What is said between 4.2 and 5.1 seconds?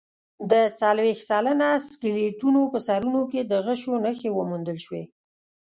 وموندل شوې.